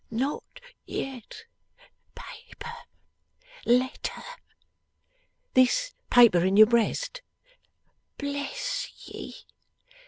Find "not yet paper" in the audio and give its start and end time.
0.09-2.73